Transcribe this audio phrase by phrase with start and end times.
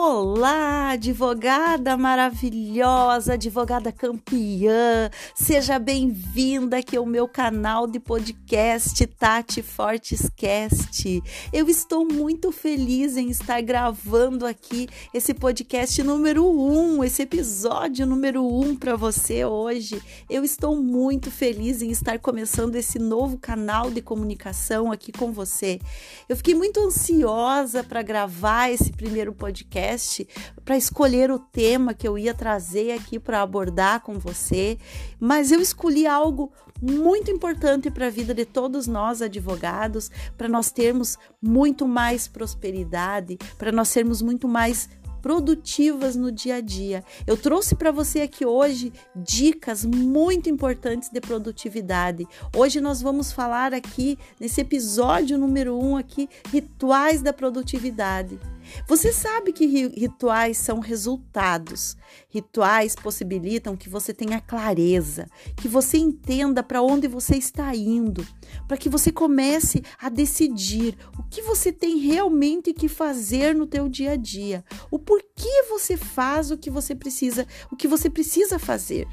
[0.00, 10.30] Olá, advogada maravilhosa, advogada campeã, seja bem-vinda aqui ao meu canal de podcast Tati Fortes
[10.36, 11.20] Cast.
[11.52, 18.46] Eu estou muito feliz em estar gravando aqui esse podcast número um, esse episódio número
[18.46, 20.00] um para você hoje.
[20.30, 25.80] Eu estou muito feliz em estar começando esse novo canal de comunicação aqui com você.
[26.28, 30.28] Eu fiquei muito ansiosa para gravar esse primeiro podcast podcast
[30.64, 34.78] para escolher o tema que eu ia trazer aqui para abordar com você,
[35.18, 40.70] mas eu escolhi algo muito importante para a vida de todos nós advogados, para nós
[40.70, 44.88] termos muito mais prosperidade, para nós sermos muito mais
[45.20, 47.02] produtivas no dia a dia.
[47.26, 52.26] Eu trouxe para você aqui hoje dicas muito importantes de produtividade.
[52.56, 58.38] Hoje nós vamos falar aqui nesse episódio número um aqui rituais da produtividade.
[58.86, 61.96] Você sabe que rituais são resultados.
[62.28, 68.26] Rituais possibilitam que você tenha clareza, que você entenda para onde você está indo,
[68.66, 73.88] para que você comece a decidir o que você tem realmente que fazer no teu
[73.88, 78.58] dia a dia, o porquê você faz o que você precisa, o que você precisa
[78.58, 79.06] fazer.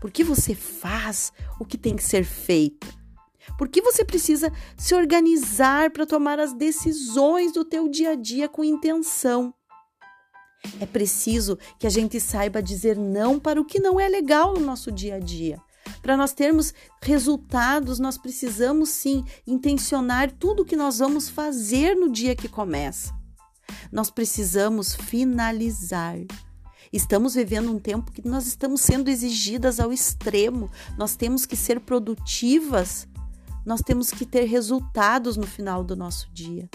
[0.00, 2.95] Por que você faz o que tem que ser feito?
[3.58, 8.64] Porque você precisa se organizar para tomar as decisões do teu dia a dia com
[8.64, 9.54] intenção.
[10.80, 14.60] É preciso que a gente saiba dizer não para o que não é legal no
[14.60, 15.60] nosso dia a dia.
[16.02, 22.10] Para nós termos resultados, nós precisamos sim intencionar tudo o que nós vamos fazer no
[22.10, 23.14] dia que começa.
[23.90, 26.16] Nós precisamos finalizar.
[26.92, 30.70] Estamos vivendo um tempo que nós estamos sendo exigidas ao extremo.
[30.96, 33.06] Nós temos que ser produtivas
[33.66, 36.70] nós temos que ter resultados no final do nosso dia.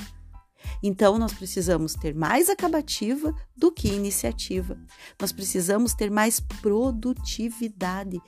[0.83, 4.77] Então, nós precisamos ter mais acabativa do que iniciativa.
[5.19, 8.21] Nós precisamos ter mais produtividade.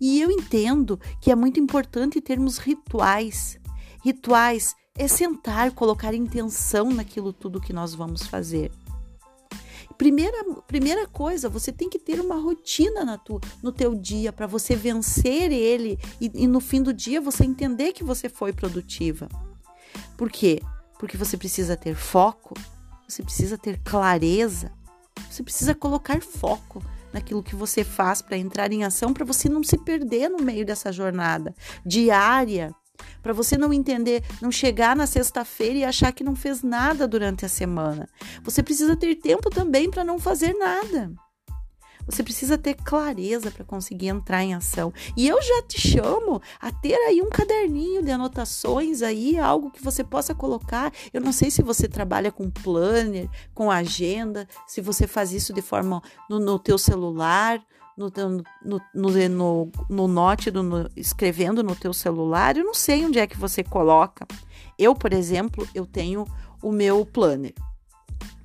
[0.00, 3.58] E eu entendo que é muito importante termos rituais.
[4.04, 8.70] Rituais é sentar, colocar intenção naquilo tudo que nós vamos fazer.
[9.98, 14.46] Primeira, primeira coisa, você tem que ter uma rotina na tua, no teu dia para
[14.46, 19.28] você vencer ele e, e no fim do dia você entender que você foi produtiva.
[20.16, 20.62] Por quê?
[21.00, 22.54] Porque você precisa ter foco,
[23.08, 24.70] você precisa ter clareza,
[25.28, 26.80] você precisa colocar foco
[27.12, 30.64] naquilo que você faz para entrar em ação, para você não se perder no meio
[30.64, 31.52] dessa jornada
[31.84, 32.72] diária
[33.22, 37.44] para você não entender, não chegar na sexta-feira e achar que não fez nada durante
[37.44, 38.08] a semana.
[38.42, 41.12] Você precisa ter tempo também para não fazer nada.
[42.08, 44.92] Você precisa ter clareza para conseguir entrar em ação.
[45.14, 49.84] E eu já te chamo a ter aí um caderninho de anotações aí, algo que
[49.84, 50.90] você possa colocar.
[51.12, 55.60] Eu não sei se você trabalha com planner, com agenda, se você faz isso de
[55.60, 57.62] forma no, no teu celular,
[57.98, 58.12] no,
[58.64, 63.26] no, no, no, no note, no, escrevendo no teu celular, eu não sei onde é
[63.26, 64.24] que você coloca.
[64.78, 66.24] Eu, por exemplo, eu tenho
[66.62, 67.52] o meu planner.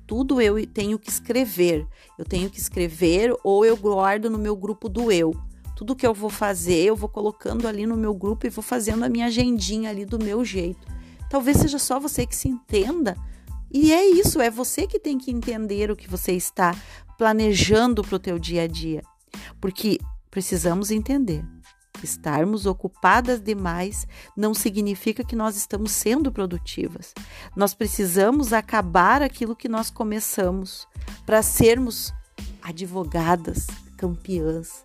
[0.06, 1.86] Tudo eu tenho que escrever.
[2.18, 5.32] Eu tenho que escrever ou eu guardo no meu grupo do eu.
[5.76, 9.04] Tudo que eu vou fazer, eu vou colocando ali no meu grupo e vou fazendo
[9.04, 10.86] a minha agendinha ali do meu jeito.
[11.30, 13.16] Talvez seja só você que se entenda.
[13.72, 16.76] E é isso, é você que tem que entender o que você está
[17.16, 19.02] planejando para o teu dia a dia.
[19.60, 19.98] Porque
[20.30, 21.44] precisamos entender
[22.04, 24.06] estarmos ocupadas demais
[24.36, 27.14] não significa que nós estamos sendo produtivas.
[27.56, 30.86] Nós precisamos acabar aquilo que nós começamos
[31.24, 32.12] para sermos
[32.62, 34.84] advogadas, campeãs.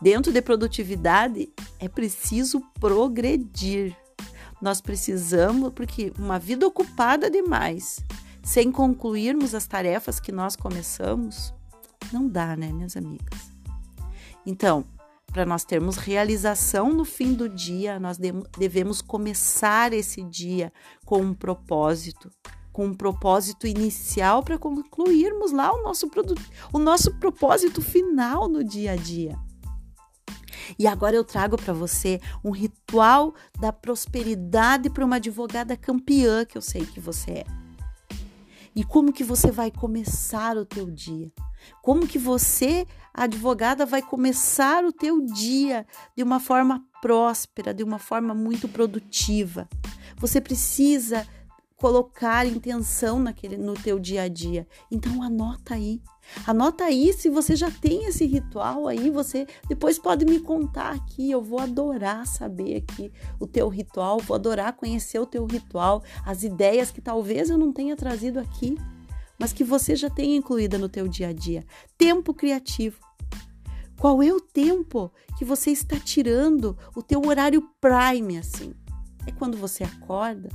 [0.00, 3.96] Dentro de produtividade é preciso progredir.
[4.60, 8.04] Nós precisamos, porque uma vida ocupada demais,
[8.42, 11.52] sem concluirmos as tarefas que nós começamos,
[12.12, 13.52] não dá, né, minhas amigas?
[14.44, 14.84] Então,
[15.32, 18.18] para nós termos realização no fim do dia, nós
[18.58, 20.72] devemos começar esse dia
[21.06, 22.30] com um propósito,
[22.70, 26.10] com um propósito inicial para concluirmos lá o nosso,
[26.72, 29.38] o nosso propósito final no dia a dia.
[30.78, 36.56] E agora eu trago para você um ritual da prosperidade para uma advogada campeã que
[36.56, 37.61] eu sei que você é.
[38.74, 41.30] E como que você vai começar o teu dia?
[41.82, 45.86] Como que você, advogada, vai começar o teu dia
[46.16, 49.68] de uma forma próspera, de uma forma muito produtiva?
[50.16, 51.26] Você precisa
[51.82, 54.68] colocar intenção naquele no teu dia a dia.
[54.88, 56.00] Então anota aí.
[56.46, 61.28] Anota aí se você já tem esse ritual aí, você depois pode me contar aqui.
[61.28, 66.44] Eu vou adorar saber aqui o teu ritual, vou adorar conhecer o teu ritual, as
[66.44, 68.76] ideias que talvez eu não tenha trazido aqui
[69.36, 71.64] mas que você já tenha incluída no teu dia a dia.
[71.98, 73.00] Tempo criativo.
[73.98, 78.72] Qual é o tempo que você está tirando o teu horário prime assim?
[79.26, 80.48] É quando você acorda?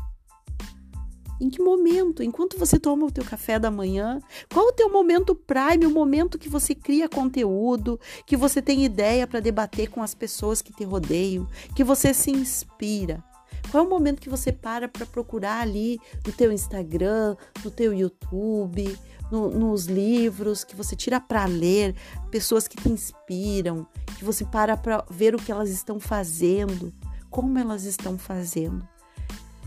[1.39, 2.23] Em que momento?
[2.23, 4.19] Enquanto você toma o teu café da manhã?
[4.51, 9.27] Qual o teu momento prime, o momento que você cria conteúdo, que você tem ideia
[9.27, 13.23] para debater com as pessoas que te rodeiam, que você se inspira?
[13.69, 17.93] Qual é o momento que você para para procurar ali no teu Instagram, no teu
[17.93, 18.97] YouTube,
[19.31, 21.95] no, nos livros que você tira para ler,
[22.31, 23.85] pessoas que te inspiram,
[24.17, 26.93] que você para para ver o que elas estão fazendo,
[27.29, 28.87] como elas estão fazendo,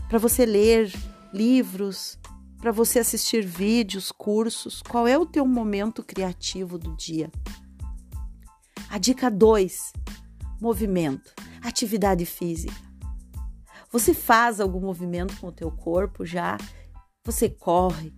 [0.09, 0.91] para você ler
[1.33, 2.19] livros,
[2.59, 4.81] para você assistir vídeos, cursos.
[4.81, 7.31] Qual é o teu momento criativo do dia?
[8.89, 9.93] A dica 2:
[10.59, 12.75] movimento, atividade física.
[13.91, 16.57] Você faz algum movimento com o teu corpo já?
[17.25, 18.13] Você corre,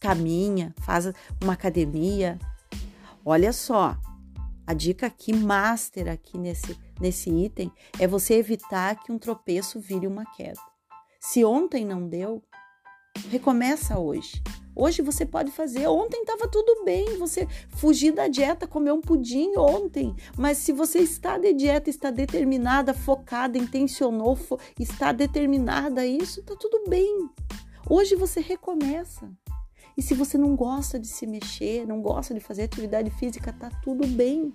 [0.00, 2.38] caminha, faz uma academia.
[3.24, 3.96] Olha só,
[4.66, 10.06] a dica aqui master aqui nesse nesse item é você evitar que um tropeço vire
[10.06, 10.71] uma queda.
[11.24, 12.42] Se ontem não deu,
[13.30, 14.42] recomeça hoje.
[14.74, 15.86] Hoje você pode fazer.
[15.86, 20.16] Ontem estava tudo bem, você fugir da dieta, comer um pudim ontem.
[20.36, 26.40] Mas se você está de dieta, está determinada, focada, intencionou, fo está determinada a isso,
[26.40, 27.30] está tudo bem.
[27.88, 29.30] Hoje você recomeça.
[29.96, 33.70] E se você não gosta de se mexer, não gosta de fazer atividade física, tá
[33.84, 34.52] tudo bem.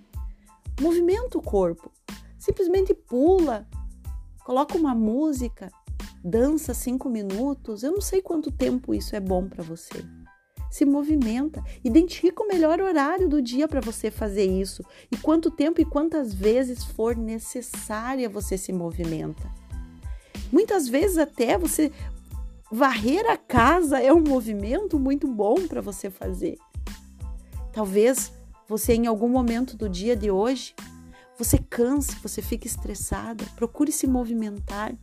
[0.82, 1.90] Movimenta o corpo.
[2.38, 3.66] Simplesmente pula,
[4.44, 5.72] coloca uma música,
[6.24, 10.04] dança cinco minutos, eu não sei quanto tempo isso é bom para você.
[10.70, 15.80] Se movimenta, identifica o melhor horário do dia para você fazer isso e quanto tempo
[15.80, 19.50] e quantas vezes for necessária você se movimenta.
[20.52, 21.92] Muitas vezes até você
[22.72, 26.58] varrer a casa é um movimento muito bom para você fazer.
[27.72, 28.32] Talvez
[28.68, 30.76] você em algum momento do dia de hoje
[31.38, 34.94] você canse, você fique estressada, procure se movimentar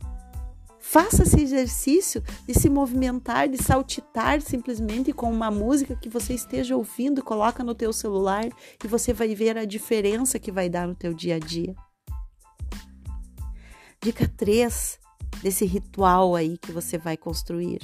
[0.87, 6.77] Faça esse exercício de se movimentar, de saltitar simplesmente com uma música que você esteja
[6.77, 8.45] ouvindo, coloca no teu celular
[8.81, 11.75] e você vai ver a diferença que vai dar no teu dia a dia.
[13.99, 14.99] Dica 3
[15.41, 17.81] desse ritual aí que você vai construir.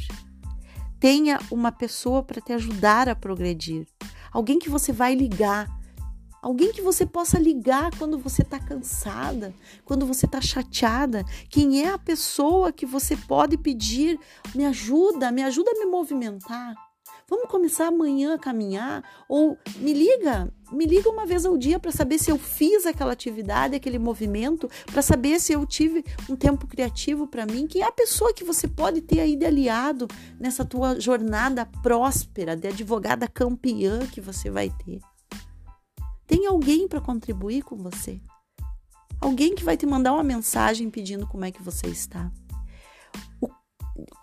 [1.00, 3.88] Tenha uma pessoa para te ajudar a progredir.
[4.32, 5.68] Alguém que você vai ligar
[6.42, 9.54] Alguém que você possa ligar quando você está cansada,
[9.86, 11.24] quando você está chateada.
[11.50, 14.20] Quem é a pessoa que você pode pedir:
[14.56, 16.74] me ajuda, me ajuda a me movimentar.
[17.30, 19.04] Vamos começar amanhã a caminhar?
[19.30, 23.14] Ou me liga, me liga uma vez ao dia para saber se eu fiz aquela
[23.14, 27.68] atividade, aquele movimento, para saber se eu tive um tempo criativo para mim.
[27.68, 30.08] Quem é a pessoa que você pode ter aí de aliado
[30.40, 35.00] nessa tua jornada próspera, de advogada campeã que você vai ter?
[36.32, 38.22] Tem alguém para contribuir com você.
[39.20, 42.32] Alguém que vai te mandar uma mensagem pedindo como é que você está.
[43.42, 43.50] O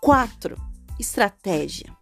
[0.01, 0.57] quatro,
[0.99, 1.95] estratégia.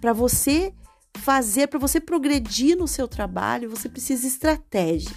[0.00, 0.72] Para você
[1.16, 5.16] fazer, para você progredir no seu trabalho, você precisa de estratégia.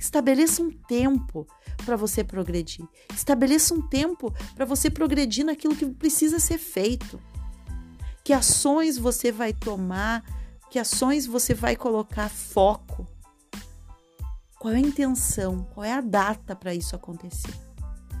[0.00, 1.46] Estabeleça um tempo
[1.86, 2.84] para você progredir.
[3.14, 7.20] Estabeleça um tempo para você progredir naquilo que precisa ser feito.
[8.24, 10.24] Que ações você vai tomar,
[10.68, 13.11] que ações você vai colocar foco.
[14.62, 15.64] Qual é a intenção?
[15.74, 17.52] Qual é a data para isso acontecer?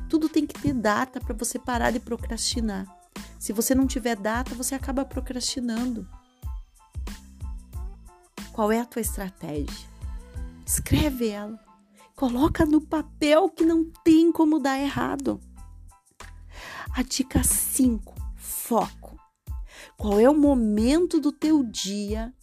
[0.08, 2.84] Tudo tem que ter data para você parar de procrastinar.
[3.38, 6.04] Se você não tiver data, você acaba procrastinando.
[8.52, 9.88] Qual é a tua estratégia?
[10.66, 11.60] Escreve ela.
[12.16, 15.40] Coloca no papel que não tem como dar errado.
[16.92, 19.16] A dica 5, foco.
[19.96, 22.34] Qual é o momento do teu dia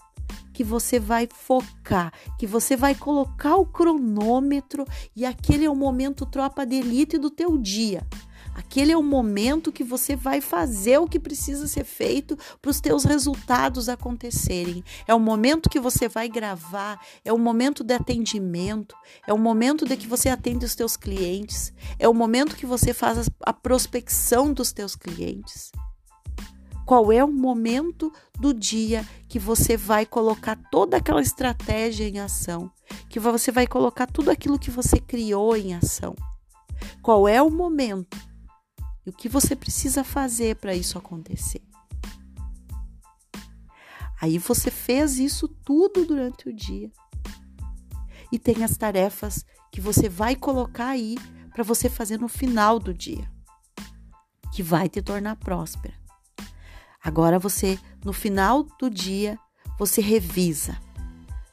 [0.60, 4.86] que você vai focar, que você vai colocar o cronômetro
[5.16, 8.06] e aquele é o momento tropa de elite do teu dia.
[8.54, 12.82] Aquele é o momento que você vai fazer o que precisa ser feito para os
[12.82, 14.84] teus resultados acontecerem.
[15.08, 19.86] É o momento que você vai gravar, é o momento de atendimento, é o momento
[19.86, 24.52] de que você atende os teus clientes, é o momento que você faz a prospecção
[24.52, 25.72] dos teus clientes.
[26.90, 32.72] Qual é o momento do dia que você vai colocar toda aquela estratégia em ação?
[33.08, 36.16] Que você vai colocar tudo aquilo que você criou em ação?
[37.00, 38.18] Qual é o momento?
[39.06, 41.62] E o que você precisa fazer para isso acontecer?
[44.20, 46.92] Aí você fez isso tudo durante o dia.
[48.32, 51.20] E tem as tarefas que você vai colocar aí
[51.54, 53.32] para você fazer no final do dia,
[54.52, 56.09] que vai te tornar próspera.
[57.04, 59.38] Agora você, no final do dia,
[59.78, 60.78] você revisa.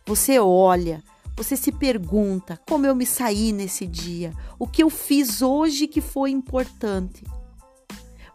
[0.04, 1.02] Você olha,
[1.36, 6.00] você se pergunta como eu me saí nesse dia, o que eu fiz hoje que
[6.00, 7.24] foi importante.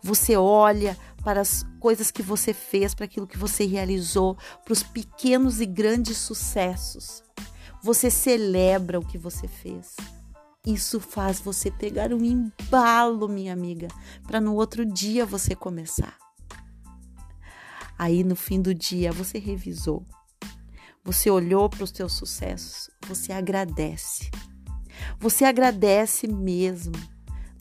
[0.03, 4.83] Você olha para as coisas que você fez, para aquilo que você realizou, para os
[4.83, 7.23] pequenos e grandes sucessos.
[7.83, 9.95] Você celebra o que você fez.
[10.65, 13.87] Isso faz você pegar um embalo, minha amiga,
[14.27, 16.15] para no outro dia você começar.
[18.01, 20.03] Aí no fim do dia você revisou.
[21.03, 24.31] Você olhou para os seus sucessos, você agradece.
[25.19, 26.95] Você agradece mesmo.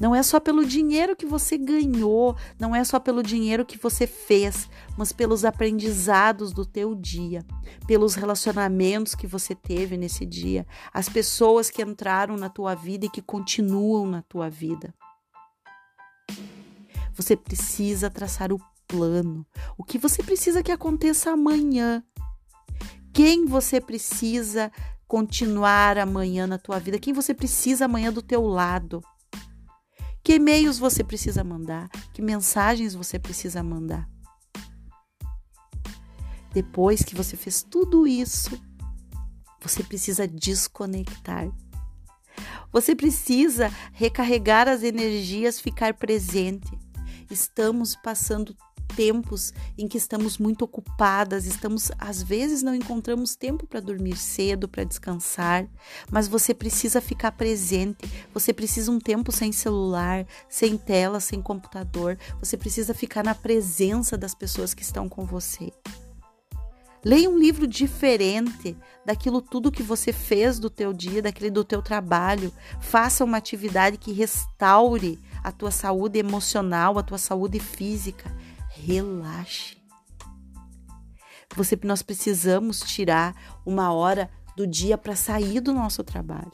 [0.01, 4.07] Não é só pelo dinheiro que você ganhou, não é só pelo dinheiro que você
[4.07, 4.67] fez,
[4.97, 7.45] mas pelos aprendizados do teu dia,
[7.87, 13.11] pelos relacionamentos que você teve nesse dia, as pessoas que entraram na tua vida e
[13.11, 14.95] que continuam na tua vida.
[17.13, 19.47] Você precisa traçar o plano,
[19.79, 22.03] o que você precisa que aconteça amanhã,
[23.13, 24.71] quem você precisa
[25.07, 29.01] continuar amanhã na tua vida, quem você precisa amanhã do teu lado.
[30.23, 31.89] Que e-mails você precisa mandar?
[32.13, 34.09] Que mensagens você precisa mandar?
[36.53, 38.61] Depois que você fez tudo isso,
[39.61, 41.49] você precisa desconectar.
[42.73, 46.71] Você precisa recarregar as energias, ficar presente.
[47.31, 48.57] Estamos passando
[49.01, 54.69] tempos em que estamos muito ocupadas, estamos às vezes não encontramos tempo para dormir cedo,
[54.69, 55.67] para descansar,
[56.11, 62.19] mas você precisa ficar presente, você precisa um tempo sem celular, sem tela, sem computador,
[62.39, 65.73] você precisa ficar na presença das pessoas que estão com você.
[67.03, 68.77] Leia um livro diferente
[69.07, 72.53] daquilo tudo que você fez do teu dia, daquele do teu trabalho.
[72.79, 78.31] Faça uma atividade que restaure a tua saúde emocional, a tua saúde física
[78.85, 79.77] relaxe.
[81.57, 83.35] Você, nós precisamos tirar
[83.67, 86.53] uma hora do dia para sair do nosso trabalho.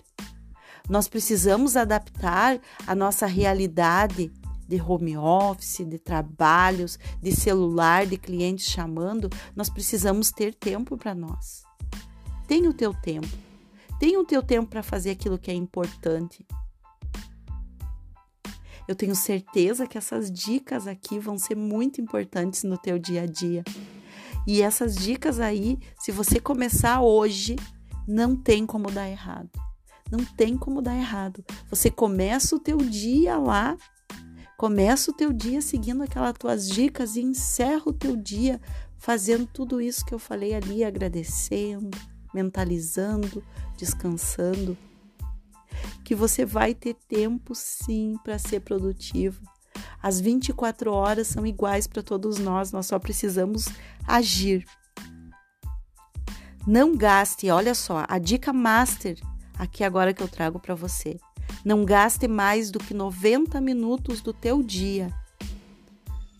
[0.89, 4.33] Nós precisamos adaptar a nossa realidade
[4.69, 9.29] de home office, de trabalhos, de celular, de clientes chamando.
[9.55, 11.65] Nós precisamos ter tempo para nós.
[12.47, 13.29] Tenha o teu tempo.
[13.99, 16.45] Tenha o teu tempo para fazer aquilo que é importante.
[18.89, 23.27] Eu tenho certeza que essas dicas aqui vão ser muito importantes no teu dia a
[23.27, 23.65] dia.
[24.47, 27.57] E essas dicas aí, se você começar hoje,
[28.07, 29.51] não tem como dar errado.
[30.11, 31.45] Não tem como dar errado.
[31.69, 33.77] Você começa o teu dia lá,
[34.57, 38.61] começa o teu dia seguindo aquelas tuas dicas e encerra o teu dia
[38.99, 41.91] fazendo tudo isso que eu falei ali, agradecendo,
[42.33, 43.43] mentalizando,
[43.77, 44.79] descansando
[46.05, 49.43] que você vai ter tempo sim para ser produtivo.
[50.03, 53.69] As 24 horas são iguais para todos nós, nós só precisamos
[54.07, 54.65] agir.
[56.67, 59.19] Não gaste, olha só, a dica master
[59.59, 61.19] aqui agora que eu trago para você.
[61.65, 65.13] Não gaste mais do que 90 minutos do teu dia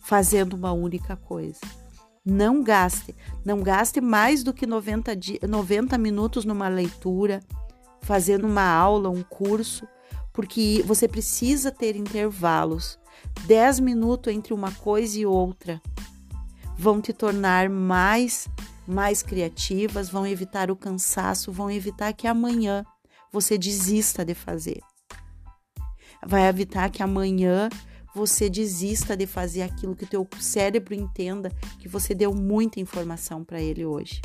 [0.07, 1.59] fazendo uma única coisa.
[2.25, 5.11] Não gaste, não gaste mais do que 90,
[5.47, 7.41] 90 minutos numa leitura,
[8.07, 9.85] fazendo uma aula, um curso,
[10.31, 12.97] porque você precisa ter intervalos.
[13.45, 15.81] 10 minutos entre uma coisa e outra
[16.77, 18.47] vão te tornar mais
[18.87, 22.85] mais criativas, vão evitar o cansaço, vão evitar que amanhã
[23.33, 24.79] você desista de fazer.
[26.25, 27.67] Vai evitar que amanhã
[28.15, 33.43] você desista de fazer aquilo que o teu cérebro entenda que você deu muita informação
[33.43, 34.21] para ele hoje.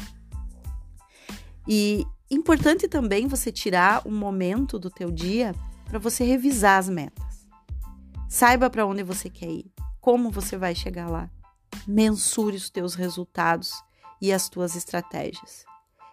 [1.67, 7.47] E Importante também você tirar um momento do teu dia para você revisar as metas.
[8.27, 9.71] Saiba para onde você quer ir,
[10.01, 11.29] como você vai chegar lá.
[11.87, 13.75] Mensure os teus resultados
[14.19, 15.67] e as tuas estratégias.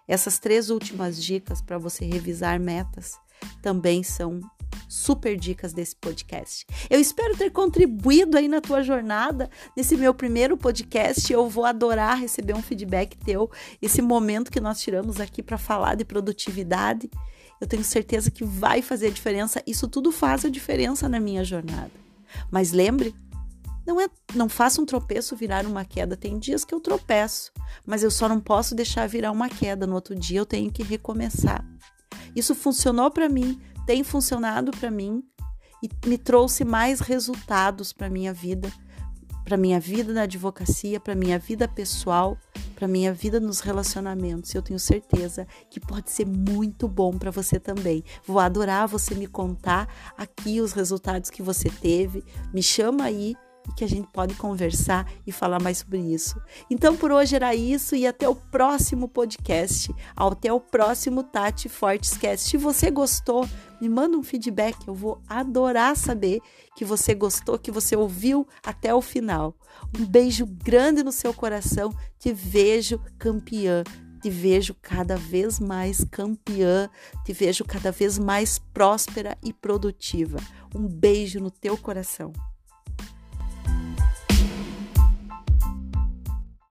[0.10, 3.18] Essas três últimas dicas para você revisar metas
[3.62, 4.42] também são
[4.88, 6.66] super dicas desse podcast.
[6.90, 11.32] Eu espero ter contribuído aí na tua jornada, nesse meu primeiro podcast.
[11.32, 13.50] Eu vou adorar receber um feedback teu,
[13.82, 17.10] esse momento que nós tiramos aqui para falar de produtividade.
[17.62, 19.62] Eu tenho certeza que vai fazer diferença.
[19.68, 21.92] Isso tudo faz a diferença na minha jornada.
[22.52, 23.14] Mas lembre,
[23.86, 26.16] não é, não faça um tropeço virar uma queda.
[26.16, 27.52] Tem dias que eu tropeço,
[27.86, 29.88] mas eu só não posso deixar virar uma queda.
[29.88, 31.66] No outro dia eu tenho que recomeçar.
[32.36, 35.24] Isso funcionou para mim, tem funcionado para mim
[35.82, 38.72] e me trouxe mais resultados para minha vida,
[39.44, 42.38] para minha vida na advocacia, para minha vida pessoal,
[42.76, 44.54] para minha vida nos relacionamentos.
[44.54, 48.04] Eu tenho certeza que pode ser muito bom para você também.
[48.28, 52.24] Vou adorar você me contar aqui os resultados que você teve.
[52.54, 53.36] Me chama aí
[53.70, 56.42] e que a gente pode conversar e falar mais sobre isso.
[56.70, 62.50] Então por hoje era isso e até o próximo podcast, até o próximo Tati Fortescast.
[62.50, 63.48] Se você gostou,
[63.80, 66.42] me manda um feedback, eu vou adorar saber
[66.76, 69.56] que você gostou, que você ouviu até o final.
[69.98, 73.84] Um beijo grande no seu coração, te vejo campeã
[74.22, 76.90] te vejo cada vez mais campeã,
[77.24, 80.40] te vejo cada vez mais próspera e produtiva.
[80.76, 82.34] Um beijo no teu coração.